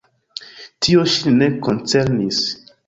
Tio 0.87 1.05
ŝin 1.13 1.39
ne 1.43 1.51
koncernis. 1.69 2.43